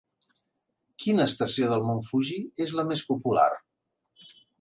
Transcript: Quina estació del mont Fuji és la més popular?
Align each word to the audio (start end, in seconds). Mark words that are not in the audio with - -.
Quina 1.03 1.27
estació 1.31 1.67
del 1.71 1.85
mont 1.89 2.01
Fuji 2.07 2.37
és 2.65 2.73
la 2.79 2.87
més 2.93 3.05
popular? 3.11 3.47